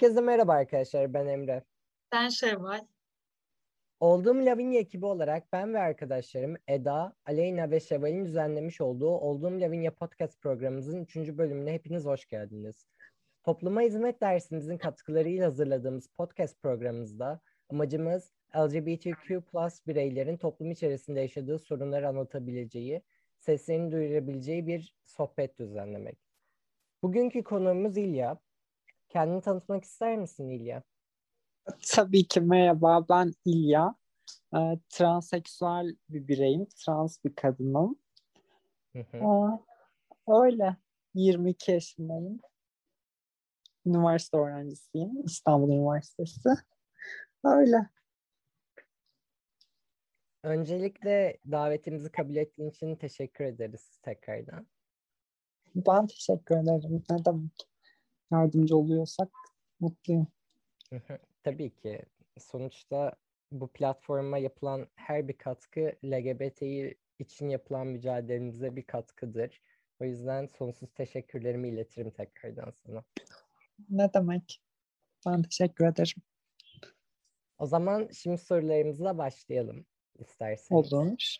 Herkese 0.00 0.20
merhaba 0.20 0.52
arkadaşlar, 0.52 1.14
ben 1.14 1.26
Emre. 1.26 1.64
Ben 2.12 2.28
Şevval. 2.28 2.80
Olduğum 4.00 4.46
Lavinia 4.46 4.78
ekibi 4.78 5.06
olarak 5.06 5.52
ben 5.52 5.74
ve 5.74 5.78
arkadaşlarım 5.78 6.56
Eda, 6.68 7.16
Aleyna 7.26 7.70
ve 7.70 7.80
Şevval'in 7.80 8.24
düzenlemiş 8.24 8.80
olduğu 8.80 9.08
Olduğum 9.10 9.60
Lavinia 9.60 9.94
podcast 9.94 10.40
programımızın 10.40 11.04
3. 11.04 11.16
bölümüne 11.16 11.72
hepiniz 11.72 12.04
hoş 12.04 12.26
geldiniz. 12.26 12.86
Topluma 13.44 13.80
hizmet 13.80 14.20
dersimizin 14.20 14.78
katkılarıyla 14.78 15.46
hazırladığımız 15.46 16.06
podcast 16.06 16.62
programımızda 16.62 17.40
amacımız 17.68 18.32
LGBTQ 18.56 19.42
bireylerin 19.86 20.36
toplum 20.36 20.70
içerisinde 20.70 21.20
yaşadığı 21.20 21.58
sorunları 21.58 22.08
anlatabileceği, 22.08 23.02
seslerini 23.38 23.92
duyurabileceği 23.92 24.66
bir 24.66 24.94
sohbet 25.04 25.58
düzenlemek. 25.58 26.18
Bugünkü 27.02 27.44
konuğumuz 27.44 27.96
İlya. 27.96 28.38
Kendini 29.10 29.40
tanıtmak 29.40 29.84
ister 29.84 30.18
misin 30.18 30.48
İlya? 30.48 30.82
Tabii 31.92 32.28
ki 32.28 32.40
merhaba 32.40 33.08
ben 33.08 33.32
İlya. 33.44 33.94
Ee, 34.56 34.78
transseksüel 34.88 35.96
bir 36.08 36.28
bireyim. 36.28 36.66
Trans 36.66 37.24
bir 37.24 37.34
kadınım. 37.34 37.98
Hı 38.92 38.98
hı. 38.98 39.24
Aa, 39.24 39.64
öyle. 40.28 40.76
22 41.14 41.72
yaşındayım. 41.72 42.40
Üniversite 43.86 44.36
öğrencisiyim. 44.36 45.24
İstanbul 45.24 45.68
Üniversitesi. 45.68 46.48
Öyle. 47.44 47.90
Öncelikle 50.42 51.38
davetimizi 51.50 52.12
kabul 52.12 52.36
ettiğin 52.36 52.70
için 52.70 52.96
teşekkür 52.96 53.44
ederiz 53.44 53.98
tekrardan. 54.02 54.66
Ben 55.74 56.06
teşekkür 56.06 56.56
ederim. 56.56 57.02
Ne 57.10 57.24
demek? 57.24 57.69
Yardımcı 58.32 58.76
oluyorsak 58.76 59.28
mutluyum. 59.80 60.26
Tabii 61.44 61.70
ki. 61.70 62.02
Sonuçta 62.38 63.16
bu 63.52 63.68
platforma 63.68 64.38
yapılan 64.38 64.88
her 64.94 65.28
bir 65.28 65.38
katkı 65.38 65.92
LGBTİ 66.04 66.94
için 67.18 67.48
yapılan 67.48 67.86
mücadelemize 67.86 68.76
bir 68.76 68.82
katkıdır. 68.82 69.60
O 70.00 70.04
yüzden 70.04 70.46
sonsuz 70.46 70.94
teşekkürlerimi 70.94 71.68
iletirim 71.68 72.10
tekrardan 72.10 72.70
sana. 72.70 73.04
Ne 73.90 74.14
demek? 74.14 74.62
Ben 75.26 75.42
teşekkür 75.42 75.86
ederim. 75.86 76.22
O 77.58 77.66
zaman 77.66 78.08
şimdi 78.12 78.38
sorularımızla 78.38 79.18
başlayalım 79.18 79.86
isterseniz. 80.18 80.92
Olur. 80.92 81.36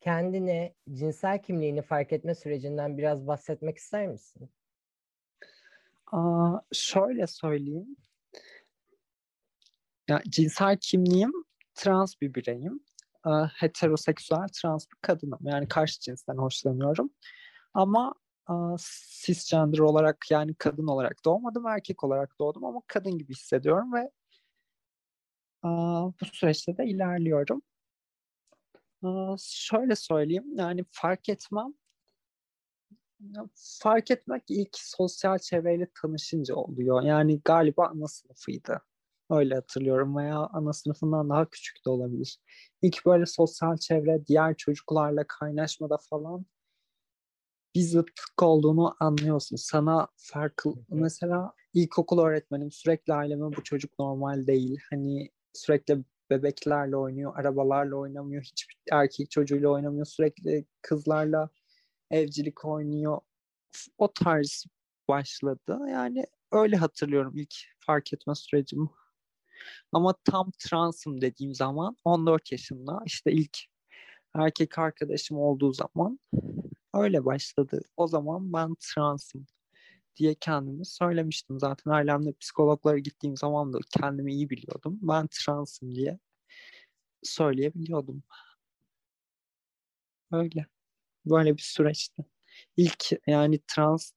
Kendine, 0.00 0.74
cinsel 0.92 1.42
kimliğini 1.42 1.82
fark 1.82 2.12
etme 2.12 2.34
sürecinden 2.34 2.98
biraz 2.98 3.26
bahsetmek 3.26 3.76
ister 3.76 4.08
misin? 4.08 4.50
Aa, 6.12 6.60
şöyle 6.72 7.26
söyleyeyim. 7.26 7.96
Ya, 10.08 10.22
cinsel 10.28 10.78
kimliğim 10.80 11.32
trans 11.74 12.14
bir 12.20 12.34
bireyim. 12.34 12.80
Ee, 13.26 13.30
heteroseksüel 13.30 14.48
trans 14.62 14.86
bir 14.90 14.96
kadınım. 15.02 15.38
Yani 15.42 15.68
karşı 15.68 16.00
cinsten 16.00 16.36
hoşlanıyorum. 16.36 17.10
Ama 17.74 18.14
e, 18.50 18.54
cisgender 19.24 19.78
olarak 19.78 20.30
yani 20.30 20.54
kadın 20.54 20.86
olarak 20.86 21.24
doğmadım, 21.24 21.66
erkek 21.66 22.04
olarak 22.04 22.38
doğdum 22.40 22.64
ama 22.64 22.80
kadın 22.86 23.18
gibi 23.18 23.34
hissediyorum 23.34 23.92
ve 23.94 24.10
e, 25.64 25.68
bu 26.20 26.24
süreçte 26.32 26.76
de 26.76 26.86
ilerliyorum. 26.86 27.62
E, 29.04 29.08
şöyle 29.42 29.96
söyleyeyim, 29.96 30.44
yani 30.56 30.84
fark 30.90 31.28
etmem 31.28 31.74
fark 33.82 34.10
etmek 34.10 34.42
ilk 34.48 34.70
sosyal 34.72 35.38
çevreyle 35.38 35.88
tanışınca 36.02 36.54
oluyor. 36.54 37.02
Yani 37.02 37.40
galiba 37.44 37.86
ana 37.86 38.08
sınıfıydı. 38.08 38.80
Öyle 39.30 39.54
hatırlıyorum 39.54 40.16
veya 40.16 40.48
ana 40.52 40.72
sınıfından 40.72 41.30
daha 41.30 41.50
küçük 41.50 41.86
de 41.86 41.90
olabilir. 41.90 42.38
İlk 42.82 43.06
böyle 43.06 43.26
sosyal 43.26 43.76
çevre 43.76 44.26
diğer 44.26 44.56
çocuklarla 44.56 45.24
kaynaşmada 45.28 45.98
falan 46.10 46.46
bir 47.74 47.80
zıtlık 47.80 48.42
olduğunu 48.42 48.96
anlıyorsun. 49.00 49.56
Sana 49.56 50.08
farklı 50.16 50.74
mesela 50.88 51.52
ilkokul 51.74 52.18
öğretmenim 52.18 52.70
sürekli 52.70 53.14
aileme 53.14 53.56
bu 53.56 53.64
çocuk 53.64 53.98
normal 53.98 54.46
değil. 54.46 54.78
Hani 54.90 55.30
sürekli 55.52 56.04
bebeklerle 56.30 56.96
oynuyor, 56.96 57.32
arabalarla 57.36 57.96
oynamıyor, 57.96 58.42
hiçbir 58.42 58.76
erkek 58.92 59.30
çocuğuyla 59.30 59.68
oynamıyor, 59.68 60.06
sürekli 60.06 60.66
kızlarla 60.82 61.50
evcilik 62.10 62.64
oynuyor. 62.64 63.20
O 63.98 64.12
tarz 64.12 64.66
başladı. 65.08 65.78
Yani 65.90 66.26
öyle 66.52 66.76
hatırlıyorum 66.76 67.36
ilk 67.36 67.54
fark 67.80 68.12
etme 68.12 68.34
sürecim. 68.34 68.90
Ama 69.92 70.14
tam 70.24 70.50
transım 70.58 71.20
dediğim 71.20 71.54
zaman 71.54 71.96
14 72.04 72.52
yaşında 72.52 73.00
işte 73.06 73.32
ilk 73.32 73.58
erkek 74.34 74.78
arkadaşım 74.78 75.38
olduğu 75.38 75.72
zaman 75.72 76.20
öyle 76.94 77.24
başladı. 77.24 77.82
O 77.96 78.06
zaman 78.08 78.52
ben 78.52 78.74
transım 78.80 79.46
diye 80.16 80.34
kendimi 80.34 80.86
söylemiştim. 80.86 81.60
Zaten 81.60 81.90
ailemle 81.90 82.32
psikologlara 82.40 82.98
gittiğim 82.98 83.36
zaman 83.36 83.72
da 83.72 83.78
kendimi 84.00 84.34
iyi 84.34 84.50
biliyordum. 84.50 84.98
Ben 85.02 85.28
transım 85.32 85.94
diye 85.94 86.18
söyleyebiliyordum. 87.22 88.22
Öyle. 90.32 90.66
Böyle 91.26 91.56
bir 91.56 91.62
süreçti. 91.62 92.22
İlk 92.76 93.10
yani 93.26 93.60
trans 93.66 94.12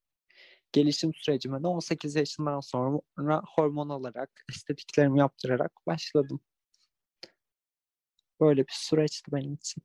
gelişim 0.71 1.13
sürecime 1.13 1.63
de 1.63 1.67
18 1.67 2.15
yaşından 2.15 2.59
sonra 2.59 3.41
hormon 3.55 3.89
olarak 3.89 4.45
estetiklerimi 4.49 5.19
yaptırarak 5.19 5.71
başladım. 5.87 6.41
Böyle 8.39 8.61
bir 8.61 8.73
süreçti 8.73 9.31
benim 9.31 9.53
için. 9.53 9.83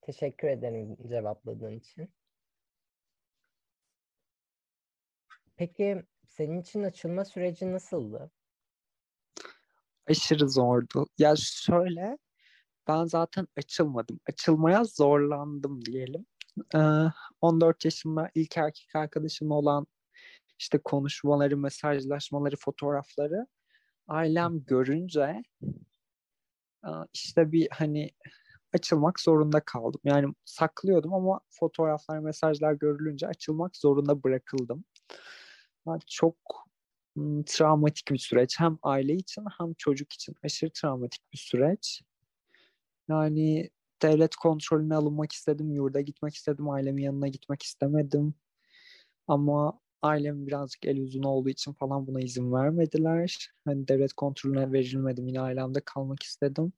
Teşekkür 0.00 0.48
ederim 0.48 0.96
cevapladığın 1.08 1.78
için. 1.78 2.10
Peki 5.56 6.02
senin 6.26 6.60
için 6.60 6.82
açılma 6.82 7.24
süreci 7.24 7.72
nasıldı? 7.72 8.30
Aşırı 10.06 10.48
zordu. 10.48 11.06
Ya 11.18 11.34
şöyle 11.36 12.18
ben 12.88 13.04
zaten 13.04 13.46
açılmadım. 13.56 14.20
Açılmaya 14.28 14.84
zorlandım 14.84 15.84
diyelim. 15.84 16.26
Ee, 16.74 16.78
14 17.40 17.84
yaşında 17.84 18.30
ilk 18.34 18.56
erkek 18.56 18.94
arkadaşım 18.94 19.50
olan 19.50 19.86
işte 20.58 20.78
konuşmaları, 20.78 21.56
mesajlaşmaları, 21.56 22.56
fotoğrafları 22.56 23.46
ailem 24.08 24.64
görünce 24.64 25.42
işte 27.14 27.52
bir 27.52 27.68
hani 27.72 28.10
açılmak 28.74 29.20
zorunda 29.20 29.60
kaldım. 29.60 30.00
Yani 30.04 30.34
saklıyordum 30.44 31.14
ama 31.14 31.40
fotoğraflar, 31.50 32.18
mesajlar 32.18 32.72
görülünce 32.72 33.26
açılmak 33.26 33.76
zorunda 33.76 34.22
bırakıldım. 34.22 34.84
Yani 35.86 36.00
çok 36.06 36.36
travmatik 37.46 38.08
bir 38.10 38.18
süreç. 38.18 38.60
Hem 38.60 38.78
aile 38.82 39.14
için 39.14 39.44
hem 39.58 39.74
çocuk 39.74 40.12
için 40.12 40.34
aşırı 40.44 40.70
travmatik 40.70 41.32
bir 41.32 41.38
süreç. 41.38 42.02
Yani 43.08 43.70
devlet 44.02 44.36
kontrolüne 44.36 44.94
alınmak 44.94 45.32
istedim, 45.32 45.72
yurda 45.72 46.00
gitmek 46.00 46.34
istedim, 46.34 46.70
ailemin 46.70 47.02
yanına 47.02 47.28
gitmek 47.28 47.62
istemedim. 47.62 48.34
Ama 49.28 49.80
ailem 50.02 50.46
birazcık 50.46 50.86
el 50.86 51.00
uzun 51.00 51.22
olduğu 51.22 51.48
için 51.48 51.72
falan 51.72 52.06
buna 52.06 52.20
izin 52.20 52.52
vermediler. 52.52 53.50
Hani 53.64 53.88
devlet 53.88 54.12
kontrolüne 54.12 54.72
verilmedim, 54.72 55.26
yine 55.28 55.40
ailemde 55.40 55.80
kalmak 55.84 56.22
istedim. 56.22 56.72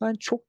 Ben 0.00 0.14
çok 0.14 0.42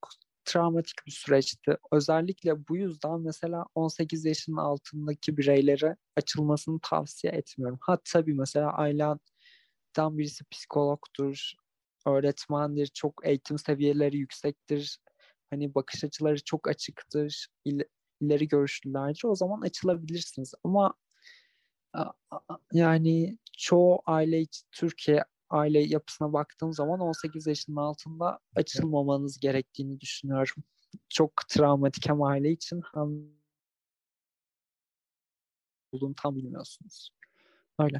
travmatik 0.45 0.95
bir 1.07 1.11
süreçti. 1.11 1.77
Özellikle 1.91 2.67
bu 2.67 2.77
yüzden 2.77 3.21
mesela 3.21 3.65
18 3.75 4.25
yaşının 4.25 4.57
altındaki 4.57 5.38
bireylere 5.38 5.95
açılmasını 6.17 6.79
tavsiye 6.83 7.33
etmiyorum. 7.33 7.77
Ha 7.81 7.97
tabii 8.05 8.33
mesela 8.33 8.73
aileden 8.73 9.19
birisi 10.00 10.45
psikologtur, 10.51 11.53
öğretmendir, 12.05 12.88
çok 12.88 13.21
eğitim 13.27 13.57
seviyeleri 13.57 14.17
yüksektir, 14.17 15.00
hani 15.50 15.75
bakış 15.75 16.03
açıları 16.03 16.44
çok 16.44 16.67
açıktır, 16.67 17.47
il, 17.65 17.81
ileri 18.21 18.47
görüşlülerdir. 18.47 19.21
O 19.25 19.35
zaman 19.35 19.61
açılabilirsiniz. 19.61 20.53
Ama 20.63 20.94
yani 22.73 23.38
çoğu 23.57 24.01
aile 24.05 24.45
Türkiye 24.71 25.23
aile 25.50 25.79
yapısına 25.79 26.33
baktığım 26.33 26.73
zaman 26.73 27.00
18 27.00 27.47
yaşının 27.47 27.77
altında 27.77 28.39
açılmamanız 28.55 29.39
gerektiğini 29.39 30.01
düşünüyorum. 30.01 30.63
Çok 31.09 31.33
travmatik 31.50 32.09
hem 32.09 32.21
aile 32.21 32.51
için 32.51 32.81
hem 32.94 33.09
olduğunu 35.91 36.15
tam 36.15 36.35
bilmiyorsunuz. 36.35 37.09
Öyle. 37.79 38.00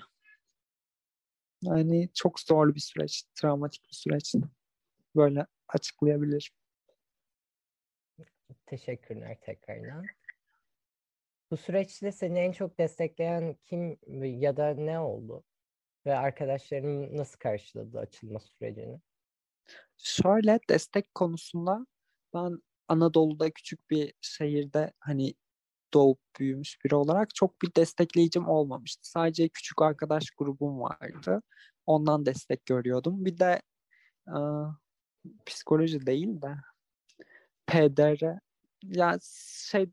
Yani 1.63 2.10
çok 2.13 2.39
zorlu 2.39 2.75
bir 2.75 2.80
süreç, 2.80 3.24
travmatik 3.36 3.83
bir 3.89 3.95
süreç. 3.95 4.36
Böyle 5.15 5.45
açıklayabilirim. 5.68 6.54
Teşekkürler 8.65 9.38
tekrardan. 9.42 10.06
Bu 11.51 11.57
süreçte 11.57 12.12
seni 12.12 12.39
en 12.39 12.51
çok 12.51 12.80
destekleyen 12.80 13.57
kim 13.63 13.98
ya 14.42 14.57
da 14.57 14.74
ne 14.74 15.00
oldu? 15.00 15.44
ve 16.06 16.15
arkadaşların 16.15 17.18
nasıl 17.18 17.39
karşıladı 17.39 18.00
açılma 18.00 18.39
sürecini? 18.39 19.01
Şöyle 19.98 20.60
destek 20.69 21.15
konusunda 21.15 21.86
ben 22.33 22.62
Anadolu'da 22.88 23.51
küçük 23.51 23.89
bir 23.89 24.13
şehirde 24.21 24.94
hani 25.00 25.33
doğup 25.93 26.19
büyümüş 26.39 26.77
biri 26.85 26.95
olarak 26.95 27.35
çok 27.35 27.61
bir 27.61 27.75
destekleyicim 27.75 28.47
olmamıştı. 28.47 29.09
Sadece 29.09 29.49
küçük 29.49 29.81
arkadaş 29.81 30.31
grubum 30.31 30.79
vardı. 30.79 31.41
Ondan 31.85 32.25
destek 32.25 32.65
görüyordum. 32.65 33.25
Bir 33.25 33.37
de 33.39 33.61
e, 34.27 34.37
psikoloji 35.45 36.05
değil 36.05 36.41
de 36.41 36.55
PDR 37.67 38.39
ya 38.83 39.19
şey 39.69 39.89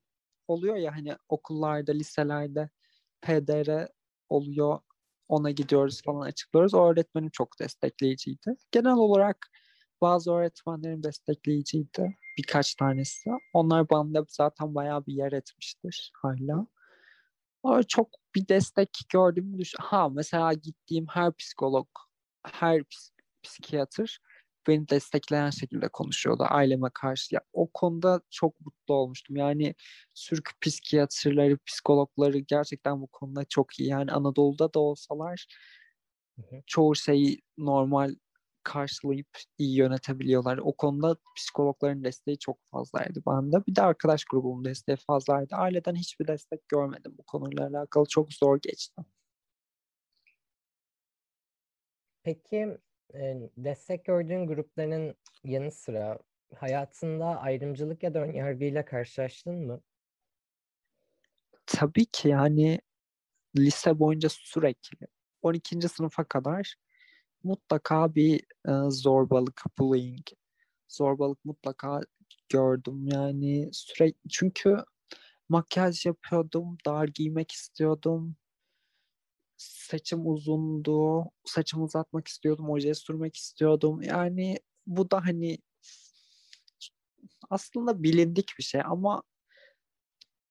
oluyor 0.49 0.77
ya 0.77 0.93
hani 0.93 1.17
okullarda, 1.29 1.93
liselerde 1.93 2.71
PDR 3.23 3.89
oluyor. 4.29 4.81
Ona 5.29 5.51
gidiyoruz 5.51 6.03
falan 6.03 6.21
açıklıyoruz. 6.21 6.75
O 6.75 6.91
öğretmenim 6.91 7.31
çok 7.31 7.61
destekleyiciydi. 7.61 8.57
Genel 8.73 8.93
olarak 8.93 9.47
bazı 10.01 10.33
öğretmenlerim 10.33 11.03
destekleyiciydi. 11.03 12.17
Birkaç 12.39 12.75
tanesi. 12.75 13.31
Onlar 13.53 13.91
bana 13.91 14.25
zaten 14.29 14.75
bayağı 14.75 15.07
bir 15.07 15.13
yer 15.13 15.33
etmiştir 15.33 16.13
hala. 16.15 16.67
Ama 17.63 17.83
çok 17.83 18.09
bir 18.35 18.49
destek 18.49 18.99
gördüm. 19.09 19.59
Ha 19.79 20.09
mesela 20.09 20.53
gittiğim 20.53 21.07
her 21.11 21.33
psikolog, 21.33 21.89
her 22.47 22.83
psikiyatr 23.43 24.19
beni 24.69 24.89
destekleyen 24.89 25.51
şekilde 25.51 25.89
konuşuyordu 25.89 26.45
aileme 26.49 26.91
karşı. 26.95 27.35
Ya, 27.35 27.41
o 27.53 27.71
konuda 27.75 28.21
çok 28.31 28.61
mutlu 28.61 28.95
olmuştum. 28.95 29.37
Yani 29.37 29.75
Türk 30.29 30.51
psikiyatrları, 30.61 31.59
psikologları 31.67 32.39
gerçekten 32.39 33.01
bu 33.01 33.07
konuda 33.07 33.45
çok 33.45 33.81
iyi. 33.81 33.89
Yani 33.89 34.13
Anadolu'da 34.13 34.75
da 34.75 34.79
olsalar 34.79 35.47
çoğu 36.67 36.95
şeyi 36.95 37.43
normal 37.59 38.15
karşılayıp 38.73 39.29
iyi 39.59 39.77
yönetebiliyorlar. 39.79 40.59
O 40.59 40.73
konuda 40.73 41.17
psikologların 41.37 42.05
desteği 42.05 42.39
çok 42.39 42.59
fazlaydı 42.71 43.23
bende. 43.27 43.67
Bir 43.67 43.77
de 43.77 43.83
arkadaş 43.83 44.25
grubumun 44.25 44.65
desteği 44.65 44.97
fazlaydı. 44.97 45.55
Aileden 45.55 45.95
hiçbir 45.95 46.27
destek 46.27 46.69
görmedim 46.69 47.15
bu 47.19 47.23
konuyla 47.23 47.67
alakalı. 47.67 48.05
Çok 48.09 48.33
zor 48.33 48.59
geçti. 48.63 49.03
Peki 52.23 52.79
destek 53.57 54.05
gördüğün 54.05 54.47
grupların 54.47 55.15
yanı 55.45 55.73
sıra 55.73 56.19
hayatında 56.57 57.27
ayrımcılık 57.27 58.03
ya 58.03 58.15
da 58.15 58.19
önyargıyla 58.19 58.85
karşılaştın 58.85 59.67
mı? 59.67 59.81
Tabii 61.67 62.07
ki 62.07 62.29
yani 62.29 62.81
lise 63.57 63.99
boyunca 63.99 64.29
sürekli 64.29 65.07
12. 65.43 65.89
sınıfa 65.89 66.25
kadar 66.25 66.75
mutlaka 67.45 68.15
bir 68.15 68.41
e, 68.69 68.91
zorbalık, 68.91 69.63
bullying, 69.79 70.27
zorbalık 70.89 71.45
mutlaka 71.45 72.01
gördüm. 72.49 73.07
Yani 73.07 73.69
sürekli 73.73 74.29
çünkü 74.31 74.77
makyaj 75.49 76.07
yapıyordum, 76.07 76.77
dar 76.87 77.09
giymek 77.09 77.53
istiyordum 77.53 78.37
saçım 79.61 80.27
uzundu. 80.27 81.25
Saçımı 81.45 81.85
uzatmak 81.85 82.29
istiyordum. 82.29 82.71
Oje 82.71 82.95
sürmek 82.95 83.37
istiyordum. 83.37 84.03
Yani 84.03 84.59
bu 84.87 85.11
da 85.11 85.25
hani 85.27 85.59
aslında 87.51 88.03
bilindik 88.03 88.55
bir 88.59 88.63
şey 88.65 88.81
ama 88.85 89.23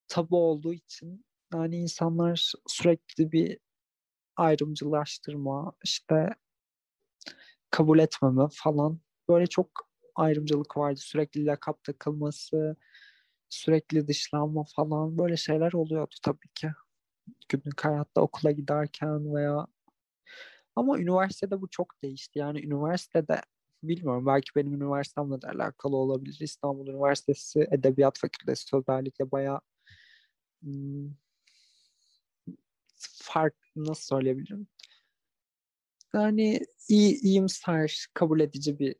tabu 0.07 0.37
olduğu 0.37 0.73
için 0.73 1.25
yani 1.53 1.77
insanlar 1.77 2.53
sürekli 2.67 3.31
bir 3.31 3.59
ayrımcılaştırma 4.35 5.73
işte 5.83 6.29
kabul 7.69 7.99
etmeme 7.99 8.47
falan 8.51 8.99
böyle 9.29 9.47
çok 9.47 9.89
ayrımcılık 10.15 10.77
vardı. 10.77 10.99
Sürekli 10.99 11.45
lakap 11.45 11.83
takılması, 11.83 12.75
sürekli 13.49 14.07
dışlanma 14.07 14.63
falan 14.75 15.17
böyle 15.17 15.37
şeyler 15.37 15.73
oluyordu 15.73 16.15
tabii 16.23 16.49
ki 16.55 16.71
günlük 17.49 17.85
hayatta 17.85 18.21
okula 18.21 18.51
giderken 18.51 19.35
veya 19.35 19.67
ama 20.75 20.99
üniversitede 20.99 21.61
bu 21.61 21.69
çok 21.69 22.03
değişti. 22.03 22.39
Yani 22.39 22.65
üniversitede 22.65 23.41
bilmiyorum 23.83 24.25
belki 24.25 24.49
benim 24.55 24.73
üniversitemle 24.73 25.41
de 25.41 25.47
alakalı 25.47 25.95
olabilir. 25.95 26.37
İstanbul 26.41 26.87
Üniversitesi 26.87 27.67
Edebiyat 27.71 28.19
Fakültesi 28.19 28.75
özellikle 28.75 29.31
bayağı 29.31 29.61
hmm, 30.61 31.09
fark 33.21 33.55
nasıl 33.75 34.15
söyleyebilirim? 34.15 34.67
Yani 36.13 36.59
iyi, 36.89 37.21
iyimser, 37.21 38.07
kabul 38.13 38.39
edici 38.39 38.79
bir 38.79 38.95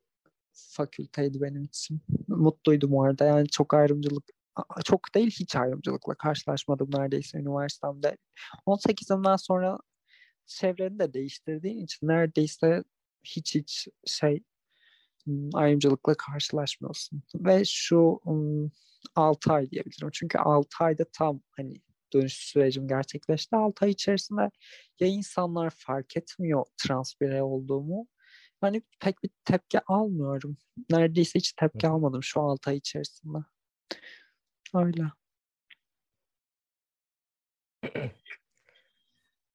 fakülteydi 0.53 1.41
benim 1.41 1.63
için. 1.63 2.01
Mutluydum 2.27 2.93
orada. 2.93 3.25
Yani 3.25 3.47
çok 3.49 3.73
ayrımcılık 3.73 4.23
çok 4.85 5.15
değil 5.15 5.31
hiç 5.31 5.55
ayrımcılıkla 5.55 6.15
karşılaşmadım 6.15 6.89
neredeyse 6.93 7.37
üniversitemde. 7.37 8.17
18'imden 8.65 9.35
sonra 9.35 9.77
çevreni 10.45 10.99
de 10.99 11.13
değiştirdiğin 11.13 11.83
için 11.83 12.07
neredeyse 12.07 12.83
hiç 13.23 13.55
hiç 13.55 13.87
şey 14.05 14.43
ayrımcılıkla 15.53 16.13
karşılaşmıyorsun. 16.13 17.23
Ve 17.35 17.65
şu 17.65 18.21
6 19.15 19.53
ay 19.53 19.71
diyebilirim. 19.71 20.09
Çünkü 20.13 20.37
6 20.37 20.83
ayda 20.83 21.05
tam 21.13 21.41
hani 21.51 21.81
dönüş 22.13 22.33
sürecim 22.33 22.87
gerçekleşti. 22.87 23.55
6 23.55 23.85
ay 23.85 23.91
içerisinde 23.91 24.41
ya 24.99 25.07
insanlar 25.07 25.69
fark 25.77 26.17
etmiyor 26.17 26.65
trans 26.77 27.13
birey 27.21 27.41
olduğumu 27.41 28.07
hani 28.61 28.81
pek 28.99 29.23
bir 29.23 29.29
tepki 29.45 29.79
almıyorum. 29.87 30.57
Neredeyse 30.89 31.39
hiç 31.39 31.53
tepki 31.53 31.87
almadım 31.87 32.23
şu 32.23 32.41
6 32.41 32.69
ay 32.69 32.77
içerisinde. 32.77 33.37
Öyle. 34.73 35.03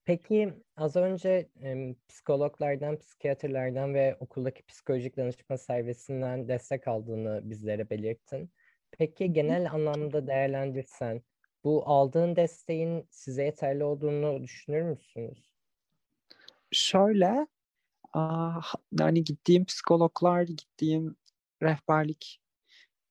Peki 0.05 0.53
az 0.77 0.95
önce 0.95 1.49
e, 1.63 1.95
psikologlardan, 2.09 2.99
psikiyatrlardan 2.99 3.93
ve 3.93 4.17
okuldaki 4.19 4.63
psikolojik 4.63 5.17
danışma 5.17 5.57
servisinden 5.57 6.47
destek 6.47 6.87
aldığını 6.87 7.41
bizlere 7.43 7.89
belirttin. 7.89 8.51
Peki 8.91 9.33
genel 9.33 9.71
anlamda 9.71 10.27
değerlendirsen 10.27 11.21
bu 11.65 11.83
aldığın 11.89 12.35
desteğin 12.35 13.07
size 13.09 13.43
yeterli 13.43 13.83
olduğunu 13.83 14.43
düşünür 14.43 14.81
müsünüz? 14.81 15.51
Şöyle, 16.71 17.47
yani 18.99 19.23
gittiğim 19.23 19.65
psikologlar, 19.65 20.41
gittiğim 20.41 21.15
rehberlik 21.63 22.41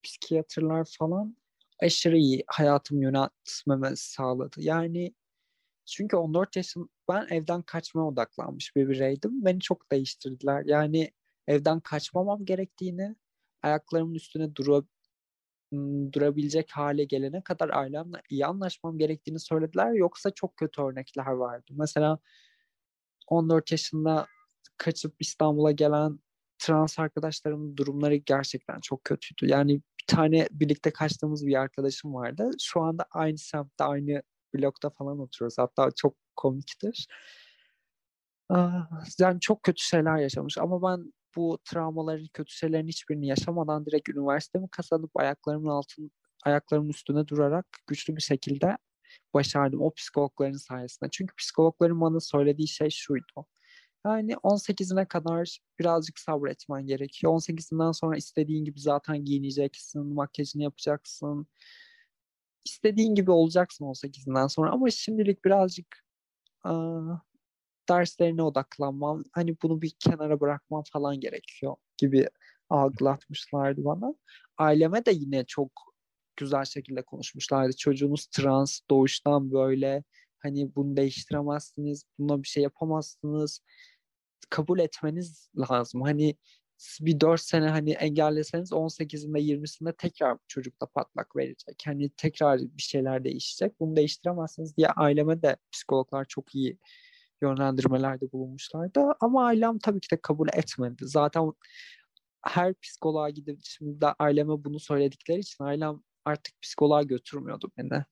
psikiyatrlar 0.02 0.88
falan 0.98 1.36
aşırı 1.82 2.16
iyi 2.16 2.44
hayatımı 2.46 3.02
yönetmeme 3.02 3.96
sağladı. 3.96 4.60
Yani 4.60 5.14
çünkü 5.86 6.16
14 6.16 6.56
yaşım 6.56 6.88
ben 7.08 7.26
evden 7.30 7.62
kaçmaya 7.62 8.04
odaklanmış 8.04 8.76
bir 8.76 8.88
bireydim. 8.88 9.44
Beni 9.44 9.60
çok 9.60 9.92
değiştirdiler. 9.92 10.64
Yani 10.66 11.10
evden 11.46 11.80
kaçmamam 11.80 12.44
gerektiğini, 12.44 13.16
ayaklarımın 13.62 14.14
üstüne 14.14 14.56
dura, 14.56 14.82
durabilecek 16.12 16.70
hale 16.72 17.04
gelene 17.04 17.42
kadar 17.42 17.68
ailemle 17.68 18.22
iyi 18.30 18.46
anlaşmam 18.46 18.98
gerektiğini 18.98 19.40
söylediler. 19.40 19.92
Yoksa 19.92 20.30
çok 20.30 20.56
kötü 20.56 20.82
örnekler 20.82 21.26
vardı. 21.26 21.64
Mesela 21.70 22.18
14 23.28 23.72
yaşında 23.72 24.26
kaçıp 24.76 25.14
İstanbul'a 25.20 25.70
gelen 25.72 26.18
trans 26.58 26.98
arkadaşlarımın 26.98 27.76
durumları 27.76 28.16
gerçekten 28.16 28.80
çok 28.80 29.04
kötüydü. 29.04 29.52
Yani 29.52 29.74
bir 29.74 30.06
tane 30.06 30.48
birlikte 30.50 30.90
kaçtığımız 30.90 31.46
bir 31.46 31.60
arkadaşım 31.60 32.14
vardı. 32.14 32.50
Şu 32.60 32.80
anda 32.80 33.06
aynı 33.10 33.38
semtte, 33.38 33.84
aynı 33.84 34.22
blokta 34.54 34.90
falan 34.90 35.18
oturuyoruz. 35.18 35.58
Hatta 35.58 35.90
çok 35.96 36.16
komiktir. 36.36 37.06
Yani 39.20 39.40
çok 39.40 39.62
kötü 39.62 39.82
şeyler 39.82 40.16
yaşamış 40.16 40.58
ama 40.58 40.82
ben 40.82 41.12
bu 41.36 41.58
travmaların, 41.64 42.28
kötü 42.32 42.52
şeylerin 42.54 42.88
hiçbirini 42.88 43.26
yaşamadan 43.26 43.86
direkt 43.86 44.08
üniversitemi 44.08 44.68
kazanıp 44.68 45.10
ayaklarımın 45.14 45.68
altın, 45.68 46.10
ayaklarımın 46.44 46.88
üstüne 46.88 47.28
durarak 47.28 47.66
güçlü 47.86 48.16
bir 48.16 48.22
şekilde 48.22 48.78
başardım 49.34 49.80
o 49.82 49.94
psikologların 49.94 50.56
sayesinde. 50.56 51.10
Çünkü 51.12 51.36
psikologların 51.36 52.00
bana 52.00 52.20
söylediği 52.20 52.68
şey 52.68 52.90
şuydu. 52.90 53.46
Yani 54.06 54.32
18'ine 54.32 55.08
kadar 55.08 55.58
birazcık 55.78 56.18
sabretmen 56.18 56.86
gerekiyor. 56.86 57.32
18'inden 57.32 57.92
sonra 57.92 58.16
istediğin 58.16 58.64
gibi 58.64 58.80
zaten 58.80 59.24
giyineceksin, 59.24 60.14
makyajını 60.14 60.62
yapacaksın. 60.62 61.46
İstediğin 62.64 63.14
gibi 63.14 63.30
olacaksın 63.30 63.84
18'inden 63.84 64.48
sonra 64.48 64.70
ama 64.70 64.90
şimdilik 64.90 65.44
birazcık 65.44 66.04
derslerine 67.88 68.42
odaklanmam, 68.42 69.24
hani 69.32 69.56
bunu 69.62 69.82
bir 69.82 69.92
kenara 70.00 70.40
bırakmam 70.40 70.82
falan 70.92 71.20
gerekiyor 71.20 71.76
gibi 71.98 72.28
algılatmışlardı 72.70 73.84
bana. 73.84 74.14
Aileme 74.58 75.06
de 75.06 75.10
yine 75.12 75.44
çok 75.44 75.70
güzel 76.36 76.64
şekilde 76.64 77.02
konuşmuşlardı. 77.02 77.76
Çocuğunuz 77.76 78.26
trans, 78.26 78.80
doğuştan 78.90 79.52
böyle 79.52 80.04
Hani 80.44 80.74
bunu 80.76 80.96
değiştiremezsiniz, 80.96 82.04
buna 82.18 82.42
bir 82.42 82.48
şey 82.48 82.62
yapamazsınız. 82.62 83.60
Kabul 84.50 84.78
etmeniz 84.78 85.50
lazım. 85.70 86.02
Hani 86.02 86.36
bir 87.00 87.20
4 87.20 87.40
sene 87.40 87.68
hani 87.68 87.90
engelleseniz 87.92 88.72
18'inde 88.72 89.40
20'sinde 89.40 89.96
tekrar 89.96 90.38
çocukta 90.48 90.86
patlak 90.86 91.36
verecek. 91.36 91.82
Hani 91.86 92.10
tekrar 92.10 92.60
bir 92.60 92.82
şeyler 92.82 93.24
değişecek. 93.24 93.80
Bunu 93.80 93.96
değiştiremezsiniz 93.96 94.76
diye 94.76 94.88
aileme 94.88 95.42
de 95.42 95.56
psikologlar 95.72 96.24
çok 96.24 96.54
iyi 96.54 96.78
yönlendirmelerde 97.44 98.32
bulunmuşlardı. 98.32 99.00
Ama 99.20 99.46
ailem 99.46 99.78
tabii 99.78 100.00
ki 100.00 100.10
de 100.10 100.20
kabul 100.20 100.48
etmedi. 100.54 100.96
Zaten 101.06 101.52
her 102.42 102.74
psikoloğa 102.74 103.30
gidip 103.30 103.58
şimdi 103.62 104.06
aileme 104.18 104.64
bunu 104.64 104.80
söyledikleri 104.80 105.40
için 105.40 105.64
ailem 105.64 106.00
artık 106.24 106.62
psikoloğa 106.62 107.02
götürmüyordu 107.02 107.70
beni. 107.78 108.04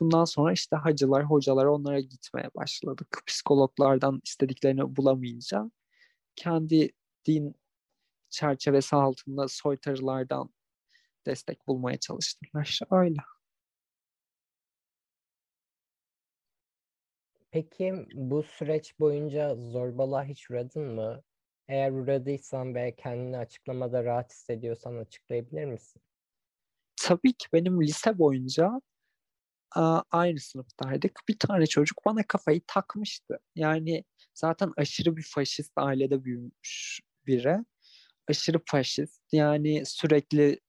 Bundan 0.00 0.24
sonra 0.24 0.52
işte 0.52 0.76
hacılar, 0.76 1.24
hocalar 1.24 1.64
onlara 1.64 2.00
gitmeye 2.00 2.50
başladık. 2.54 3.22
Psikologlardan 3.26 4.20
istediklerini 4.24 4.96
bulamayınca 4.96 5.70
kendi 6.36 6.92
din 7.26 7.54
çerçevesi 8.30 8.96
altında 8.96 9.48
soytarılardan 9.48 10.50
destek 11.26 11.66
bulmaya 11.66 11.98
çalıştılar. 11.98 12.80
Öyle. 12.90 13.16
Peki 17.50 18.06
bu 18.14 18.42
süreç 18.42 19.00
boyunca 19.00 19.54
zorbalığa 19.54 20.24
hiç 20.24 20.50
uğradın 20.50 20.94
mı? 20.94 21.22
Eğer 21.68 21.92
uğradıysan 21.92 22.74
ve 22.74 22.94
kendini 22.96 23.38
açıklamada 23.38 24.04
rahat 24.04 24.32
hissediyorsan 24.32 24.96
açıklayabilir 24.96 25.64
misin? 25.64 26.02
Tabii 26.96 27.32
ki 27.32 27.46
benim 27.52 27.82
lise 27.82 28.18
boyunca 28.18 28.80
aynı 30.10 30.40
sınıftaydık. 30.40 31.20
Bir 31.28 31.38
tane 31.38 31.66
çocuk 31.66 31.98
bana 32.06 32.22
kafayı 32.22 32.60
takmıştı. 32.66 33.38
Yani 33.56 34.04
zaten 34.34 34.72
aşırı 34.76 35.16
bir 35.16 35.30
faşist 35.34 35.72
ailede 35.76 36.24
büyümüş 36.24 37.00
biri. 37.26 37.58
Aşırı 38.28 38.60
faşist. 38.66 39.22
Yani 39.32 39.86
sürekli 39.86 40.60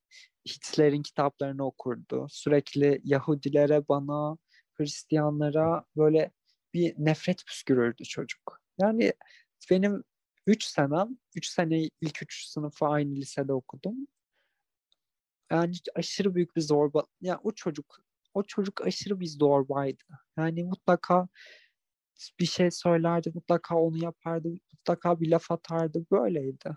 Hitler'in 0.50 1.02
kitaplarını 1.02 1.66
okurdu. 1.66 2.28
Sürekli 2.30 3.02
Yahudilere, 3.04 3.88
bana, 3.88 4.38
Hristiyanlara 4.74 5.84
böyle 5.98 6.32
bir 6.74 6.96
nefret 6.98 7.46
püskürürdü 7.46 8.04
çocuk. 8.04 8.62
Yani 8.82 9.14
benim 9.72 10.04
3 10.48 10.64
senem, 10.64 11.18
3 11.36 11.48
sene 11.48 11.90
ilk 12.02 12.24
3 12.24 12.46
sınıfı 12.46 12.86
aynı 12.86 13.16
lisede 13.16 13.54
okudum. 13.54 14.08
Yani 15.52 15.76
aşırı 15.96 16.36
büyük 16.36 16.56
bir 16.56 16.62
zorba. 16.62 17.04
Yani 17.22 17.40
o 17.44 17.52
çocuk 17.52 18.00
o 18.34 18.44
çocuk 18.44 18.82
aşırı 18.82 19.20
bir 19.20 19.28
zorbaydı. 19.28 20.04
Yani 20.38 20.64
mutlaka 20.64 21.28
bir 22.40 22.46
şey 22.46 22.72
söylerdi, 22.72 23.32
mutlaka 23.34 23.76
onu 23.76 24.04
yapardı, 24.04 24.50
mutlaka 24.74 25.20
bir 25.22 25.32
laf 25.32 25.52
atardı. 25.52 26.06
Böyleydi. 26.12 26.70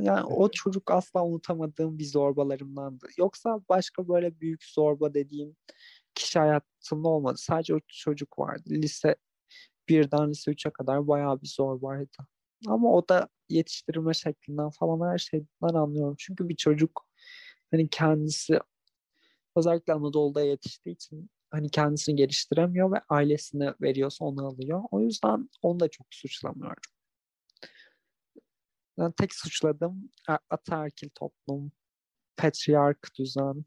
Yani 0.00 0.24
o 0.24 0.50
çocuk 0.50 0.90
asla 0.90 1.24
unutamadığım 1.24 1.98
bir 1.98 2.04
zorbalarımdandı. 2.04 3.06
Yoksa 3.18 3.60
başka 3.68 4.08
böyle 4.08 4.40
büyük 4.40 4.64
zorba 4.64 5.14
dediğim 5.14 5.56
kişi 6.16 6.38
hayatımda 6.38 7.08
olmadı. 7.08 7.38
Sadece 7.38 7.74
o 7.74 7.80
çocuk 7.88 8.38
vardı. 8.38 8.70
Lise 8.70 9.16
birden 9.88 10.30
lise 10.30 10.50
3'e 10.50 10.70
kadar 10.70 11.08
bayağı 11.08 11.42
bir 11.42 11.48
zorbaydı. 11.48 12.26
Ama 12.66 12.92
o 12.92 13.08
da 13.08 13.28
yetiştirme 13.48 14.14
şeklinden 14.14 14.70
falan 14.70 15.12
her 15.12 15.18
şeyden 15.18 15.74
anlıyorum. 15.74 16.14
Çünkü 16.18 16.48
bir 16.48 16.56
çocuk 16.56 17.06
hani 17.70 17.88
kendisi 17.88 18.58
özellikle 19.56 19.92
Anadolu'da 19.92 20.42
yetiştiği 20.42 20.94
için 20.94 21.30
hani 21.50 21.70
kendisini 21.70 22.16
geliştiremiyor 22.16 22.92
ve 22.92 23.00
ailesine 23.08 23.74
veriyorsa 23.82 24.24
onu 24.24 24.46
alıyor. 24.46 24.82
O 24.90 25.00
yüzden 25.00 25.50
onu 25.62 25.80
da 25.80 25.88
çok 25.88 26.06
suçlamıyorum. 26.10 26.82
Ben 28.98 29.12
tek 29.12 29.34
suçladım 29.34 30.10
ataerkil 30.50 31.08
toplum, 31.14 31.72
patriark 32.36 33.10
düzen. 33.18 33.64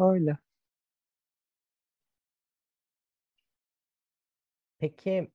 Öyle. 0.00 0.38
Peki 4.78 5.30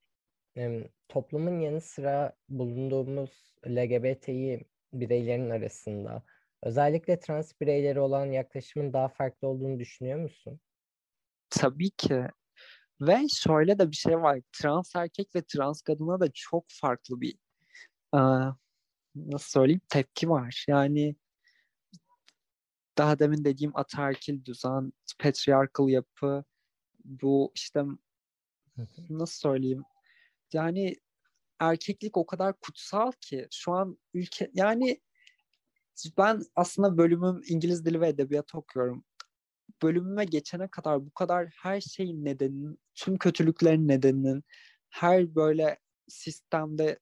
toplumun 1.10 1.60
yanı 1.60 1.82
sıra 1.82 2.34
bulunduğumuz 2.50 3.56
LGBTİ 3.68 4.66
bireylerin 4.94 5.50
arasında 5.50 6.24
özellikle 6.64 7.20
trans 7.20 7.52
bireyleri 7.62 8.00
olan 8.00 8.26
yaklaşımın 8.26 8.94
daha 8.94 9.08
farklı 9.08 9.48
olduğunu 9.48 9.80
düşünüyor 9.80 10.20
musun? 10.20 10.60
Tabii 11.50 11.90
ki. 11.90 12.24
Ve 13.02 13.20
şöyle 13.30 13.80
de 13.80 13.92
bir 13.92 13.96
şey 13.96 14.22
var. 14.22 14.40
Trans 14.52 14.96
erkek 14.96 15.36
ve 15.36 15.42
trans 15.42 15.82
kadına 15.82 16.20
da 16.20 16.32
çok 16.34 16.66
farklı 16.70 17.22
bir 17.22 17.36
nasıl 19.16 19.50
söyleyeyim 19.50 19.82
tepki 19.90 20.30
var. 20.30 20.66
Yani 20.68 21.16
daha 22.98 23.20
demin 23.20 23.46
dediğim 23.46 23.78
ataerkil 23.78 24.46
düzen, 24.46 24.94
patriarkal 25.20 25.90
yapı, 25.90 26.44
bu 27.04 27.52
işte 27.56 27.84
nasıl 29.10 29.40
söyleyeyim 29.50 29.84
yani 30.54 30.96
erkeklik 31.60 32.18
o 32.18 32.26
kadar 32.26 32.60
kutsal 32.60 33.12
ki 33.22 33.48
şu 33.52 33.72
an 33.72 33.98
ülke 34.14 34.52
yani 34.54 35.02
ben 36.18 36.42
aslında 36.56 36.98
bölümüm 36.98 37.42
İngiliz 37.48 37.86
dili 37.86 38.02
ve 38.02 38.08
edebiyat 38.08 38.56
okuyorum. 38.56 39.04
Bölümüme 39.84 40.26
geçene 40.26 40.68
kadar 40.68 41.06
bu 41.06 41.12
kadar 41.12 41.48
her 41.62 41.82
şeyin 41.82 42.26
nedeninin, 42.26 42.80
tüm 42.96 43.18
kötülüklerin 43.18 43.88
nedeninin, 43.88 44.44
her 44.90 45.36
böyle 45.36 45.80
sistemde 46.08 47.00